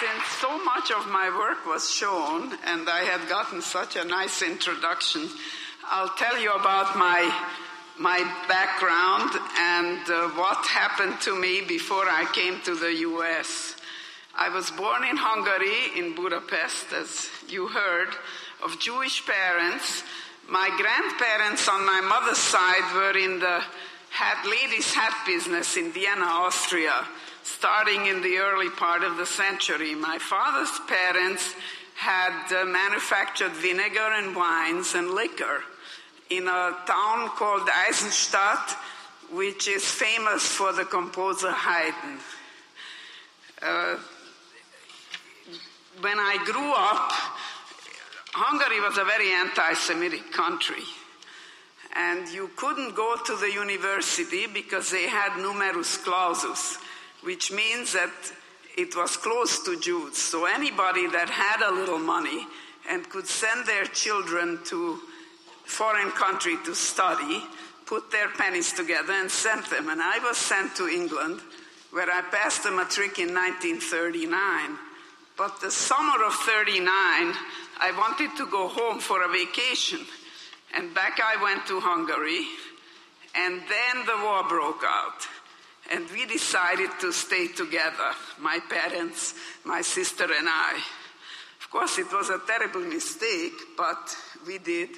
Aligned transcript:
since 0.00 0.24
so 0.40 0.64
much 0.64 0.90
of 0.90 1.10
my 1.10 1.28
work 1.28 1.66
was 1.66 1.90
shown 1.90 2.56
and 2.64 2.88
I 2.88 3.00
had 3.00 3.28
gotten 3.28 3.60
such 3.60 3.96
a 3.96 4.04
nice 4.04 4.40
introduction, 4.40 5.28
I'll 5.90 6.14
tell 6.16 6.40
you 6.40 6.52
about 6.52 6.96
my, 6.96 7.28
my 7.98 8.18
background 8.48 9.30
and 9.58 10.00
uh, 10.08 10.28
what 10.40 10.64
happened 10.64 11.20
to 11.22 11.38
me 11.38 11.60
before 11.60 12.04
I 12.08 12.24
came 12.32 12.62
to 12.62 12.74
the 12.76 12.94
US. 13.10 13.76
I 14.34 14.48
was 14.48 14.70
born 14.70 15.04
in 15.04 15.18
Hungary, 15.18 15.98
in 15.98 16.14
Budapest, 16.14 16.94
as 16.94 17.28
you 17.50 17.68
heard, 17.68 18.08
of 18.64 18.80
Jewish 18.80 19.26
parents. 19.26 20.02
My 20.48 20.70
grandparents 20.80 21.68
on 21.68 21.84
my 21.84 22.00
mother's 22.00 22.38
side 22.38 22.94
were 22.94 23.18
in 23.18 23.38
the 23.38 23.60
hat, 24.08 24.46
ladies' 24.48 24.94
hat 24.94 25.14
business 25.26 25.76
in 25.76 25.92
Vienna, 25.92 26.24
Austria, 26.24 27.06
starting 27.50 28.06
in 28.06 28.22
the 28.22 28.38
early 28.38 28.70
part 28.70 29.02
of 29.02 29.16
the 29.16 29.26
century. 29.26 29.94
My 29.94 30.18
father's 30.18 30.78
parents 30.86 31.54
had 31.96 32.52
uh, 32.52 32.64
manufactured 32.64 33.52
vinegar 33.52 34.10
and 34.14 34.34
wines 34.34 34.94
and 34.94 35.10
liquor 35.10 35.62
in 36.30 36.46
a 36.46 36.76
town 36.86 37.28
called 37.30 37.68
Eisenstadt, 37.88 38.76
which 39.32 39.68
is 39.68 39.84
famous 39.84 40.46
for 40.46 40.72
the 40.72 40.84
composer 40.84 41.50
Haydn. 41.50 42.18
Uh, 43.60 43.96
when 46.00 46.18
I 46.18 46.38
grew 46.44 46.72
up, 46.72 47.12
Hungary 48.32 48.80
was 48.80 48.96
a 48.96 49.04
very 49.04 49.32
anti 49.32 49.74
Semitic 49.74 50.32
country. 50.32 50.84
And 51.96 52.28
you 52.28 52.48
couldn't 52.56 52.94
go 52.94 53.16
to 53.26 53.36
the 53.36 53.50
university 53.52 54.46
because 54.46 54.90
they 54.90 55.08
had 55.08 55.36
numerus 55.36 55.96
clausus, 55.96 56.78
which 57.22 57.52
means 57.52 57.92
that 57.92 58.12
it 58.76 58.96
was 58.96 59.16
closed 59.16 59.64
to 59.66 59.78
Jews. 59.78 60.16
So 60.16 60.46
anybody 60.46 61.06
that 61.08 61.28
had 61.28 61.62
a 61.62 61.74
little 61.74 61.98
money 61.98 62.46
and 62.88 63.08
could 63.08 63.26
send 63.26 63.66
their 63.66 63.84
children 63.84 64.60
to 64.66 64.98
foreign 65.64 66.10
country 66.12 66.56
to 66.64 66.74
study, 66.74 67.42
put 67.86 68.10
their 68.10 68.28
pennies 68.28 68.72
together 68.72 69.12
and 69.12 69.30
sent 69.30 69.68
them. 69.70 69.88
And 69.88 70.00
I 70.00 70.18
was 70.20 70.36
sent 70.36 70.76
to 70.76 70.88
England, 70.88 71.40
where 71.90 72.08
I 72.10 72.22
passed 72.30 72.62
the 72.62 72.70
matric 72.70 73.18
in 73.18 73.34
1939. 73.34 74.78
But 75.36 75.60
the 75.60 75.70
summer 75.70 76.24
of 76.24 76.34
39, 76.34 76.86
I 76.86 77.92
wanted 77.96 78.36
to 78.36 78.46
go 78.46 78.68
home 78.68 79.00
for 79.00 79.22
a 79.22 79.28
vacation. 79.28 80.00
And 80.74 80.94
back 80.94 81.18
I 81.22 81.42
went 81.42 81.66
to 81.66 81.80
Hungary. 81.80 82.46
And 83.34 83.60
then 83.60 84.06
the 84.06 84.22
war 84.24 84.44
broke 84.48 84.82
out. 84.86 85.26
And 85.90 86.08
we 86.10 86.24
decided 86.24 86.90
to 87.00 87.12
stay 87.12 87.48
together, 87.48 88.12
my 88.38 88.60
parents, 88.68 89.34
my 89.64 89.82
sister, 89.82 90.24
and 90.24 90.48
I. 90.48 90.80
Of 91.60 91.70
course, 91.70 91.98
it 91.98 92.12
was 92.12 92.30
a 92.30 92.40
terrible 92.46 92.82
mistake, 92.82 93.54
but 93.76 94.16
we 94.46 94.58
did. 94.58 94.90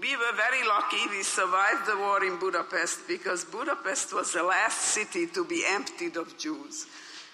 We 0.00 0.16
were 0.16 0.32
very 0.34 0.66
lucky 0.66 1.08
we 1.10 1.22
survived 1.22 1.86
the 1.86 1.98
war 1.98 2.24
in 2.24 2.38
Budapest 2.38 3.06
because 3.06 3.44
Budapest 3.44 4.14
was 4.14 4.32
the 4.32 4.42
last 4.42 4.80
city 4.80 5.26
to 5.26 5.44
be 5.44 5.62
emptied 5.68 6.16
of 6.16 6.38
Jews. 6.38 6.86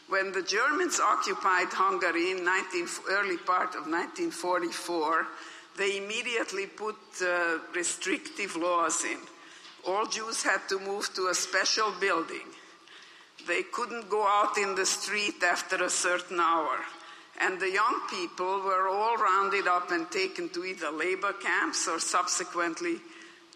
When 0.09 0.33
the 0.33 0.43
Germans 0.43 0.99
occupied 0.99 1.69
Hungary 1.73 2.33
in 2.33 2.45
19, 2.45 2.89
early 3.11 3.39
part 3.39 3.75
of 3.75 3.87
1944, 3.87 5.27
they 5.77 5.99
immediately 5.99 6.67
put 6.67 6.97
uh, 7.23 7.59
restrictive 7.75 8.57
laws 8.57 9.05
in. 9.05 9.19
All 9.87 10.07
Jews 10.07 10.43
had 10.43 10.69
to 10.69 10.81
move 10.81 11.12
to 11.15 11.29
a 11.29 11.34
special 11.34 11.93
building. 12.01 12.47
They 13.47 13.63
couldn't 13.63 14.09
go 14.09 14.27
out 14.27 14.59
in 14.59 14.75
the 14.75 14.87
street 14.87 15.43
after 15.43 15.83
a 15.83 15.91
certain 15.91 16.41
hour. 16.41 16.79
And 17.41 17.61
the 17.61 17.71
young 17.71 18.01
people 18.11 18.61
were 18.63 18.89
all 18.89 19.17
rounded 19.17 19.67
up 19.67 19.91
and 19.91 20.11
taken 20.11 20.49
to 20.51 20.65
either 20.65 20.91
labor 20.91 21.33
camps 21.35 21.87
or 21.87 22.01
subsequently 22.01 22.97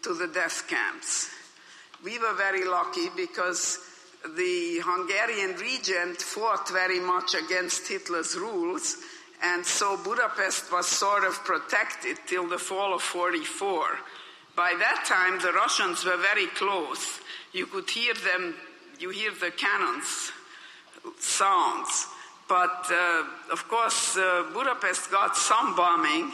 to 0.03 0.13
the 0.13 0.27
death 0.27 0.67
camps. 0.67 1.29
We 2.03 2.17
were 2.19 2.33
very 2.33 2.65
lucky 2.65 3.09
because 3.15 3.79
the 4.35 4.81
Hungarian 4.83 5.55
regent 5.57 6.21
fought 6.21 6.69
very 6.69 6.99
much 6.99 7.33
against 7.33 7.87
Hitler's 7.87 8.35
rules, 8.35 8.97
and 9.43 9.65
so 9.65 9.97
Budapest 9.97 10.71
was 10.71 10.87
sort 10.87 11.23
of 11.23 11.43
protected 11.43 12.17
till 12.27 12.47
the 12.47 12.59
fall 12.59 12.93
of 12.93 13.01
44. 13.01 13.85
By 14.55 14.75
that 14.77 15.05
time, 15.05 15.39
the 15.39 15.53
Russians 15.53 16.05
were 16.05 16.17
very 16.17 16.47
close. 16.47 17.19
You 17.51 17.65
could 17.65 17.89
hear 17.89 18.13
them, 18.13 18.55
you 19.01 19.09
hear 19.09 19.31
the 19.31 19.51
cannons 19.51 20.31
sounds. 21.19 22.07
But 22.47 22.87
uh, 22.91 23.23
of 23.51 23.67
course, 23.67 24.17
uh, 24.17 24.45
Budapest 24.53 25.09
got 25.09 25.35
some 25.35 25.75
bombing, 25.75 26.31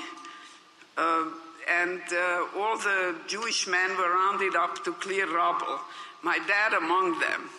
uh, 0.97 1.25
and 1.69 2.01
uh, 2.11 2.47
all 2.57 2.77
the 2.77 3.15
Jewish 3.27 3.67
men 3.67 3.95
were 3.97 4.09
rounded 4.09 4.55
up 4.55 4.83
to 4.83 4.93
clear 4.93 5.31
rubble, 5.33 5.79
my 6.23 6.39
dad 6.47 6.73
among 6.73 7.19
them. 7.19 7.49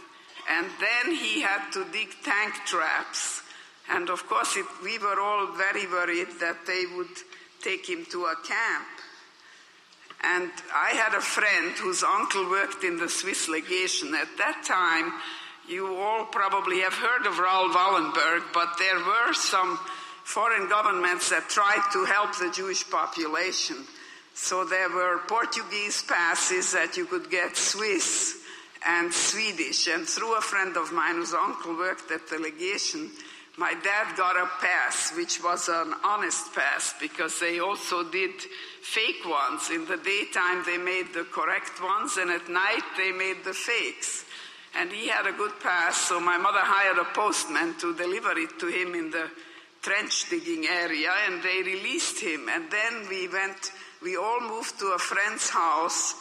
And 0.51 0.67
then 0.81 1.15
he 1.15 1.43
had 1.43 1.71
to 1.73 1.85
dig 1.93 2.09
tank 2.25 2.55
traps. 2.67 3.43
And 3.91 4.11
of 4.11 4.27
course, 4.27 4.57
it, 4.57 4.67
we 4.83 4.99
were 4.99 5.21
all 5.21 5.47
very 5.53 5.87
worried 5.87 6.29
that 6.41 6.67
they 6.67 6.85
would 6.97 7.17
take 7.63 7.89
him 7.89 8.07
to 8.11 8.25
a 8.25 8.35
camp. 8.47 8.98
And 10.23 10.51
I 10.75 10.91
had 10.91 11.17
a 11.17 11.21
friend 11.21 11.73
whose 11.79 12.03
uncle 12.03 12.51
worked 12.51 12.83
in 12.83 12.99
the 12.99 13.09
Swiss 13.09 13.49
legation. 13.49 14.15
At 14.15 14.37
that 14.39 14.65
time, 14.65 15.13
you 15.69 15.97
all 15.97 16.25
probably 16.25 16.81
have 16.81 16.95
heard 16.95 17.27
of 17.27 17.39
Raoul 17.39 17.71
Wallenberg, 17.71 18.43
but 18.53 18.79
there 18.79 18.99
were 18.99 19.33
some 19.33 19.79
foreign 20.25 20.69
governments 20.69 21.31
that 21.31 21.49
tried 21.49 21.83
to 21.93 22.05
help 22.05 22.37
the 22.37 22.51
Jewish 22.51 22.89
population. 22.91 23.77
So 24.35 24.65
there 24.65 24.89
were 24.89 25.19
Portuguese 25.27 26.03
passes 26.03 26.73
that 26.73 26.97
you 26.97 27.07
could 27.07 27.31
get 27.31 27.57
Swiss 27.57 28.37
and 28.87 29.13
Swedish. 29.13 29.89
And 29.89 30.07
through 30.07 30.37
a 30.37 30.41
friend 30.41 30.77
of 30.77 30.93
mine 30.93 31.17
whose 31.17 31.35
uncle 31.35 31.77
worked 31.77 32.11
at 32.11 32.29
the 32.29 32.39
legation, 32.39 33.11
my 33.59 33.75
dad 33.83 34.17
got 34.17 34.37
a 34.37 34.47
pass, 34.61 35.13
which 35.17 35.43
was 35.43 35.69
an 35.69 35.93
honest 36.05 36.55
pass 36.55 36.95
because 37.01 37.41
they 37.41 37.59
also 37.59 38.09
did 38.09 38.31
fake 38.83 39.25
ones. 39.27 39.69
In 39.71 39.85
the 39.85 39.97
daytime, 39.97 40.63
they 40.65 40.79
made 40.79 41.13
the 41.13 41.25
correct 41.25 41.83
ones, 41.83 42.17
and 42.17 42.31
at 42.31 42.49
night, 42.49 42.85
they 42.97 43.11
made 43.11 43.43
the 43.45 43.53
fakes. 43.53 44.25
And 44.79 44.93
he 44.93 45.09
had 45.09 45.27
a 45.27 45.33
good 45.33 45.59
pass, 45.61 45.97
so 45.97 46.21
my 46.21 46.39
mother 46.39 46.63
hired 46.63 46.99
a 46.99 47.13
postman 47.13 47.75
to 47.81 47.97
deliver 47.97 48.39
it 48.39 48.61
to 48.61 48.69
him 48.69 48.95
in 48.95 49.11
the 49.11 49.29
trench 49.83 50.31
digging 50.31 50.67
area, 50.67 51.11
and 51.27 51.43
they 51.43 51.63
released 51.63 52.21
him. 52.21 52.49
And 52.49 52.71
then 52.71 53.09
we 53.09 53.27
went, 53.27 53.73
we 54.03 54.17
all 54.17 54.41
moved 54.41 54.79
to 54.79 54.93
a 54.95 54.99
friend's 54.99 55.51
house 55.51 56.15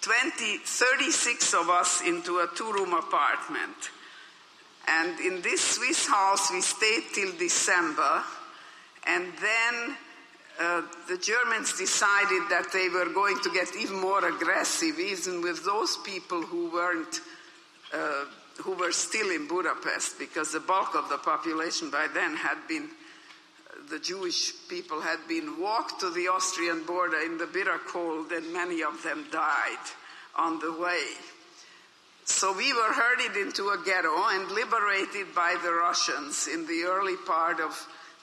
20, 0.00 0.58
36 0.58 1.54
of 1.54 1.68
us 1.68 2.02
into 2.06 2.38
a 2.38 2.48
two 2.54 2.72
room 2.72 2.94
apartment. 2.94 3.90
And 4.88 5.20
in 5.20 5.42
this 5.42 5.60
Swiss 5.60 6.06
house, 6.06 6.50
we 6.50 6.60
stayed 6.60 7.04
till 7.14 7.32
December. 7.36 8.22
And 9.06 9.26
then 9.40 9.96
uh, 10.58 10.82
the 11.08 11.18
Germans 11.18 11.76
decided 11.76 12.42
that 12.50 12.72
they 12.72 12.88
were 12.88 13.12
going 13.12 13.38
to 13.40 13.50
get 13.50 13.68
even 13.76 14.00
more 14.00 14.24
aggressive, 14.26 14.98
even 14.98 15.42
with 15.42 15.64
those 15.64 15.98
people 15.98 16.42
who 16.42 16.70
weren't, 16.70 17.20
uh, 17.92 18.24
who 18.62 18.72
were 18.72 18.92
still 18.92 19.30
in 19.30 19.46
Budapest, 19.46 20.18
because 20.18 20.52
the 20.52 20.60
bulk 20.60 20.94
of 20.94 21.08
the 21.08 21.18
population 21.18 21.90
by 21.90 22.08
then 22.12 22.34
had 22.34 22.58
been, 22.66 22.88
the 23.88 23.98
Jewish 23.98 24.52
people 24.68 25.00
had 25.00 25.20
been 25.28 25.60
walked 25.60 26.00
to 26.00 26.10
the 26.10 26.28
Austrian 26.28 26.84
border 26.84 27.20
in 27.20 27.38
the 27.38 27.46
bitter 27.46 27.78
cold, 27.86 28.32
and 28.32 28.52
many 28.52 28.82
of 28.82 29.02
them 29.02 29.26
died 29.30 29.86
on 30.34 30.58
the 30.60 30.72
way. 30.72 31.04
So 32.28 32.52
we 32.52 32.72
were 32.72 32.92
herded 32.92 33.36
into 33.36 33.70
a 33.70 33.82
ghetto 33.84 34.14
and 34.14 34.50
liberated 34.52 35.34
by 35.34 35.56
the 35.62 35.72
Russians 35.72 36.46
in 36.46 36.66
the 36.66 36.84
early 36.84 37.16
part 37.26 37.58
of 37.58 37.72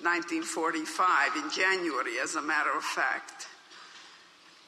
1945, 0.01 1.35
in 1.35 1.49
January, 1.49 2.19
as 2.21 2.35
a 2.35 2.41
matter 2.41 2.71
of 2.77 2.83
fact. 2.83 3.47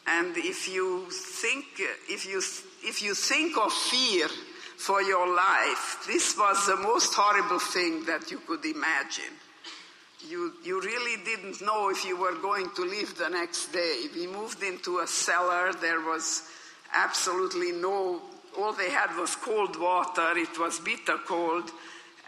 And 0.08 0.36
if 0.36 0.68
you 0.68 1.06
think, 1.12 1.66
if 2.10 2.26
you, 2.26 2.40
if 2.84 3.02
you 3.04 3.14
think 3.14 3.58
of 3.58 3.72
fear 3.72 4.28
for 4.78 5.02
your 5.02 5.34
life, 5.34 6.04
this 6.08 6.36
was 6.38 6.66
the 6.66 6.78
most 6.78 7.14
horrible 7.14 7.60
thing 7.60 8.06
that 8.06 8.32
you 8.32 8.40
could 8.40 8.66
imagine. 8.66 9.36
You, 10.28 10.54
you 10.64 10.82
really 10.82 11.24
didn't 11.24 11.62
know 11.62 11.90
if 11.90 12.04
you 12.06 12.18
were 12.18 12.36
going 12.42 12.70
to 12.76 12.82
live 12.82 13.16
the 13.18 13.30
next 13.30 13.72
day. 13.72 14.06
We 14.16 14.28
moved 14.28 14.64
into 14.64 15.00
a 15.00 15.08
cellar. 15.08 15.74
There 15.74 16.02
was 16.02 16.44
absolutely 16.94 17.72
no, 17.72 18.22
all 18.58 18.74
they 18.74 18.90
had 18.90 19.16
was 19.18 19.36
cold 19.36 19.80
water. 19.80 20.36
It 20.36 20.60
was 20.60 20.80
bitter 20.80 21.18
cold. 21.26 21.72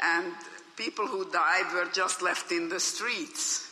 And 0.02 0.34
people 0.78 1.08
who 1.08 1.30
died 1.30 1.74
were 1.74 1.90
just 1.94 2.22
left 2.22 2.52
in 2.52 2.70
the 2.70 2.80
streets. 2.80 3.68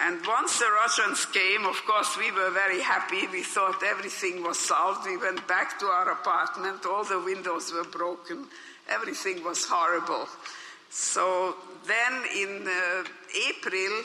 And 0.00 0.24
once 0.26 0.60
the 0.60 0.70
Russians 0.70 1.26
came, 1.26 1.66
of 1.66 1.84
course, 1.84 2.16
we 2.16 2.30
were 2.30 2.50
very 2.50 2.80
happy. 2.80 3.26
We 3.26 3.42
thought 3.42 3.82
everything 3.82 4.44
was 4.44 4.58
solved. 4.58 5.06
We 5.06 5.16
went 5.16 5.46
back 5.48 5.78
to 5.80 5.86
our 5.86 6.12
apartment. 6.12 6.86
All 6.86 7.04
the 7.04 7.20
windows 7.20 7.72
were 7.72 7.84
broken. 7.84 8.46
Everything 8.88 9.42
was 9.42 9.66
horrible. 9.66 10.28
So 10.90 11.56
then 11.86 12.22
in 12.34 12.66
uh, 12.66 13.04
April, 13.48 14.02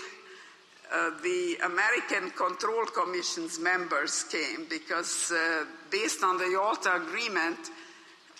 uh, 0.93 1.09
the 1.23 1.57
American 1.63 2.29
Control 2.31 2.85
Commission's 2.85 3.59
members 3.59 4.23
came 4.25 4.67
because, 4.69 5.31
uh, 5.31 5.65
based 5.89 6.23
on 6.23 6.37
the 6.37 6.49
Yalta 6.49 6.95
Agreement, 6.95 7.57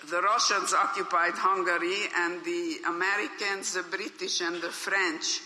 the 0.10 0.22
Russians 0.22 0.74
occupied 0.74 1.34
Hungary 1.34 2.10
and 2.16 2.44
the 2.44 2.78
Americans, 2.88 3.74
the 3.74 3.84
British, 3.84 4.42
and 4.42 4.62
the 4.62 4.70
French 4.70 5.40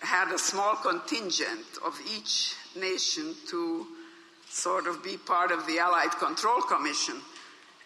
had 0.00 0.32
a 0.32 0.38
small 0.38 0.76
contingent 0.76 1.66
of 1.84 1.98
each 2.16 2.54
nation 2.74 3.34
to 3.48 3.86
sort 4.48 4.86
of 4.86 5.04
be 5.04 5.16
part 5.18 5.50
of 5.52 5.66
the 5.66 5.78
Allied 5.78 6.12
Control 6.12 6.62
Commission. 6.62 7.16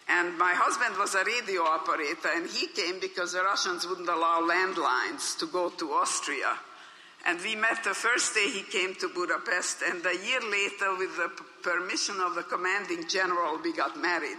And 0.07 0.37
my 0.37 0.53
husband 0.53 0.97
was 0.97 1.15
a 1.15 1.25
radio 1.25 1.63
operator, 1.63 2.29
and 2.33 2.47
he 2.49 2.67
came 2.67 2.99
because 3.01 3.33
the 3.33 3.41
Russians 3.41 3.85
wouldn't 3.87 4.07
allow 4.07 4.41
landlines 4.41 5.37
to 5.39 5.47
go 5.47 5.69
to 5.71 5.91
Austria. 5.91 6.55
And 7.25 7.41
we 7.41 7.55
met 7.55 7.83
the 7.83 7.93
first 7.93 8.35
day 8.35 8.49
he 8.49 8.61
came 8.61 8.93
to 8.95 9.09
Budapest, 9.09 9.81
and 9.81 10.05
a 10.05 10.15
year 10.15 10.41
later, 10.41 10.95
with 10.95 11.17
the 11.17 11.31
permission 11.63 12.21
of 12.21 12.35
the 12.35 12.43
commanding 12.43 13.07
general, 13.07 13.59
we 13.63 13.73
got 13.73 13.99
married. 13.99 14.37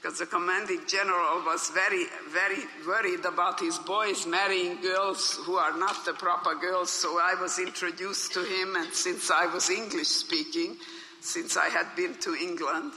Because 0.00 0.18
the 0.18 0.26
commanding 0.26 0.80
general 0.86 1.42
was 1.44 1.70
very, 1.70 2.06
very 2.30 2.62
worried 2.86 3.24
about 3.26 3.60
his 3.60 3.78
boys 3.78 4.26
marrying 4.26 4.80
girls 4.80 5.38
who 5.44 5.56
are 5.56 5.76
not 5.76 6.04
the 6.06 6.14
proper 6.14 6.54
girls. 6.54 6.90
So 6.90 7.18
I 7.20 7.34
was 7.34 7.58
introduced 7.58 8.32
to 8.34 8.44
him, 8.44 8.76
and 8.76 8.92
since 8.94 9.30
I 9.30 9.46
was 9.46 9.68
English 9.68 10.08
speaking, 10.08 10.76
since 11.20 11.56
I 11.56 11.68
had 11.68 11.94
been 11.96 12.14
to 12.20 12.34
England, 12.34 12.92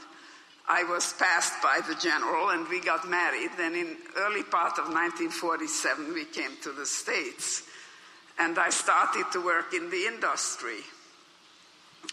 I 0.68 0.84
was 0.84 1.12
passed 1.14 1.62
by 1.62 1.82
the 1.86 1.96
general 1.96 2.50
and 2.50 2.68
we 2.70 2.80
got 2.80 3.10
married. 3.10 3.52
Then 3.58 3.76
in 3.76 3.98
early 4.16 4.44
part 4.44 4.80
of 4.80 4.88
1947, 4.88 6.14
we 6.14 6.24
came 6.26 6.52
to 6.62 6.72
the 6.72 6.86
States. 6.86 7.64
And 8.40 8.58
I 8.58 8.70
started 8.70 9.26
to 9.34 9.44
work 9.44 9.74
in 9.74 9.90
the 9.90 10.06
industry. 10.06 10.80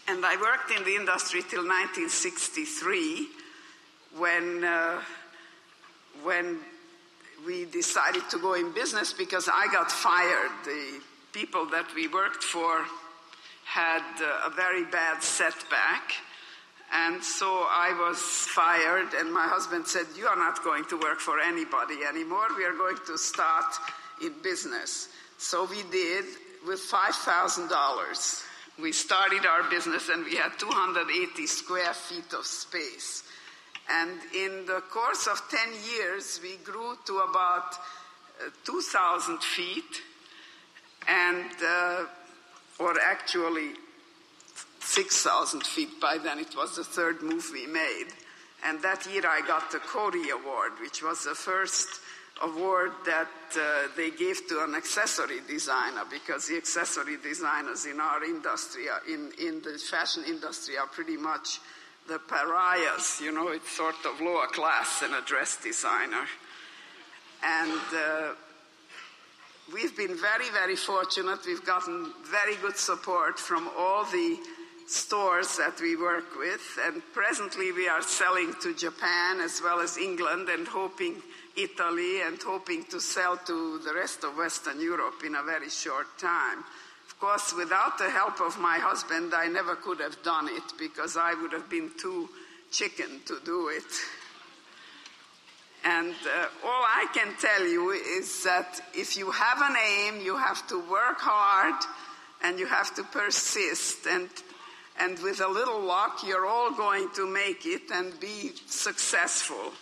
And 0.07 0.25
I 0.25 0.35
worked 0.37 0.71
in 0.71 0.83
the 0.83 0.95
industry 0.95 1.41
till 1.41 1.63
1963 1.63 3.27
when, 4.17 4.63
uh, 4.63 5.01
when 6.23 6.59
we 7.45 7.65
decided 7.65 8.23
to 8.29 8.37
go 8.37 8.53
in 8.53 8.71
business 8.71 9.13
because 9.13 9.49
I 9.51 9.67
got 9.71 9.91
fired. 9.91 10.51
The 10.65 11.01
people 11.33 11.65
that 11.67 11.93
we 11.95 12.07
worked 12.07 12.43
for 12.43 12.85
had 13.65 14.03
uh, 14.21 14.47
a 14.47 14.49
very 14.49 14.85
bad 14.85 15.23
setback. 15.23 16.13
And 16.93 17.23
so 17.23 17.47
I 17.47 17.95
was 17.97 18.19
fired, 18.19 19.13
and 19.13 19.33
my 19.33 19.47
husband 19.47 19.87
said, 19.87 20.07
You 20.17 20.27
are 20.27 20.35
not 20.35 20.61
going 20.61 20.83
to 20.85 20.97
work 20.97 21.19
for 21.19 21.39
anybody 21.39 22.03
anymore. 22.07 22.47
We 22.57 22.65
are 22.65 22.73
going 22.73 22.97
to 23.07 23.17
start 23.17 23.73
in 24.21 24.33
business. 24.43 25.07
So 25.41 25.65
we 25.65 25.81
did 25.89 26.25
with 26.67 26.79
$5,000. 26.79 28.43
We 28.79 28.91
started 28.91 29.43
our 29.43 29.67
business, 29.71 30.07
and 30.07 30.23
we 30.23 30.35
had 30.35 30.51
280 30.59 31.47
square 31.47 31.93
feet 31.95 32.31
of 32.33 32.45
space. 32.45 33.23
And 33.89 34.19
in 34.35 34.67
the 34.67 34.83
course 34.91 35.25
of 35.25 35.41
10 35.49 35.59
years, 35.97 36.39
we 36.43 36.57
grew 36.57 36.95
to 37.07 37.17
about 37.27 37.73
uh, 37.73 38.51
2,000 38.65 39.41
feet, 39.41 40.03
and 41.07 41.49
uh, 41.65 42.05
or 42.77 42.93
actually 43.01 43.71
6,000 44.79 45.63
feet 45.65 45.99
by 45.99 46.19
then. 46.19 46.37
It 46.37 46.55
was 46.55 46.75
the 46.75 46.83
third 46.83 47.23
move 47.23 47.49
we 47.51 47.65
made. 47.65 48.13
And 48.63 48.79
that 48.83 49.07
year 49.07 49.23
I 49.25 49.41
got 49.41 49.71
the 49.71 49.79
Coty 49.79 50.29
Award, 50.29 50.73
which 50.79 51.01
was 51.01 51.23
the 51.23 51.33
first 51.33 51.89
award 52.43 52.91
that 53.05 53.27
uh, 53.55 53.87
they 53.95 54.11
gave 54.11 54.47
to 54.47 54.63
an 54.63 54.75
accessory 54.75 55.39
designer 55.47 56.03
because 56.09 56.47
the 56.47 56.57
accessory 56.57 57.17
designers 57.21 57.85
in 57.85 57.99
our 57.99 58.23
industry, 58.23 58.89
are, 58.89 59.01
in, 59.07 59.31
in 59.39 59.61
the 59.61 59.77
fashion 59.77 60.23
industry, 60.27 60.77
are 60.77 60.87
pretty 60.87 61.17
much 61.17 61.59
the 62.07 62.19
pariahs. 62.19 63.21
You 63.23 63.31
know, 63.31 63.49
it's 63.49 63.71
sort 63.71 63.95
of 64.05 64.19
lower 64.21 64.47
class 64.47 65.01
than 65.01 65.13
a 65.13 65.21
dress 65.21 65.57
designer. 65.61 66.25
And 67.43 67.81
uh, 67.95 68.33
we've 69.73 69.95
been 69.95 70.15
very, 70.15 70.49
very 70.49 70.75
fortunate. 70.75 71.39
We've 71.45 71.65
gotten 71.65 72.13
very 72.23 72.55
good 72.57 72.77
support 72.77 73.39
from 73.39 73.69
all 73.77 74.05
the 74.05 74.37
stores 74.87 75.57
that 75.57 75.79
we 75.79 75.95
work 75.95 76.37
with, 76.37 76.61
and 76.85 77.01
presently 77.13 77.71
we 77.71 77.87
are 77.87 78.01
selling 78.01 78.53
to 78.61 78.73
Japan 78.73 79.39
as 79.39 79.61
well 79.63 79.79
as 79.79 79.97
England 79.97 80.49
and 80.49 80.67
hoping 80.67 81.21
Italy 81.55 82.21
and 82.21 82.41
hoping 82.41 82.83
to 82.85 82.99
sell 82.99 83.37
to 83.37 83.79
the 83.79 83.93
rest 83.93 84.23
of 84.23 84.37
Western 84.37 84.79
Europe 84.79 85.23
in 85.25 85.35
a 85.35 85.43
very 85.43 85.69
short 85.69 86.07
time. 86.17 86.59
Of 87.07 87.19
course, 87.19 87.53
without 87.53 87.97
the 87.97 88.09
help 88.09 88.41
of 88.41 88.59
my 88.59 88.77
husband, 88.77 89.33
I 89.33 89.47
never 89.47 89.75
could 89.75 89.99
have 89.99 90.21
done 90.23 90.47
it 90.49 90.63
because 90.79 91.17
I 91.17 91.33
would 91.33 91.51
have 91.51 91.69
been 91.69 91.91
too 91.97 92.29
chicken 92.71 93.21
to 93.25 93.39
do 93.43 93.67
it. 93.67 93.83
And 95.83 96.13
uh, 96.13 96.47
all 96.63 96.83
I 96.83 97.07
can 97.13 97.33
tell 97.39 97.65
you 97.65 97.91
is 97.91 98.43
that 98.43 98.79
if 98.93 99.17
you 99.17 99.31
have 99.31 99.61
an 99.61 99.75
aim, 99.75 100.21
you 100.23 100.37
have 100.37 100.65
to 100.67 100.79
work 100.79 101.19
hard 101.19 101.83
and 102.43 102.59
you 102.59 102.67
have 102.67 102.93
to 102.95 103.03
persist. 103.03 104.05
And, 104.05 104.29
and 104.99 105.17
with 105.19 105.41
a 105.41 105.47
little 105.47 105.81
luck, 105.81 106.21
you're 106.25 106.45
all 106.45 106.71
going 106.71 107.09
to 107.15 107.27
make 107.27 107.65
it 107.65 107.91
and 107.91 108.19
be 108.19 108.51
successful. 108.67 109.73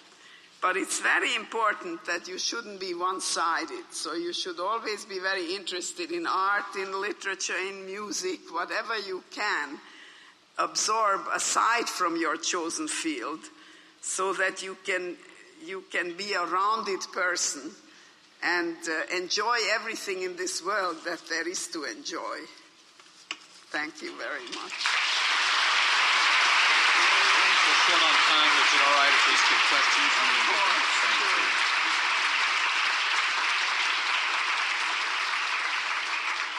But 0.62 0.76
it's 0.76 1.00
very 1.00 1.36
important 1.36 2.04
that 2.06 2.28
you 2.28 2.38
shouldn't 2.38 2.82
be 2.82 2.94
one 2.94 3.22
sided. 3.22 3.86
So 3.92 4.14
you 4.14 4.34
should 4.34 4.60
always 4.60 5.06
be 5.06 5.20
very 5.20 5.56
interested 5.56 6.12
in 6.12 6.28
art, 6.28 6.76
in 6.78 7.00
literature, 7.00 7.58
in 7.58 7.86
music, 7.86 8.40
whatever 8.52 8.98
you 8.98 9.24
can 9.32 9.80
absorb 10.60 11.22
aside 11.34 11.88
from 11.88 12.18
your 12.18 12.36
chosen 12.36 12.88
field 12.88 13.40
so 14.02 14.34
that 14.34 14.62
you 14.62 14.78
can 14.86 15.16
you 15.66 15.84
can 15.92 16.16
be 16.16 16.34
a 16.34 16.46
rounded 16.46 17.00
person 17.12 17.72
and 18.42 18.78
uh, 18.88 19.16
enjoy 19.16 19.58
everything 19.74 20.22
in 20.22 20.36
this 20.38 20.64
world 20.64 20.96
that 21.06 21.22
there 21.28 21.48
is 21.48 21.68
to 21.68 21.84
enjoy. 21.84 22.38
Thank 23.72 24.02
you 24.02 24.14
very 24.18 24.46
much. 24.56 25.09
Short 27.90 28.04
on 28.06 28.14
time. 28.14 28.54
Is 28.54 28.70
it 28.70 28.82
all 28.86 28.96
right 29.02 29.10
if 29.10 29.26
we 29.26 29.34
take 29.50 29.66
questions? 29.66 30.14
Thank 31.02 31.64
you. 31.66 31.69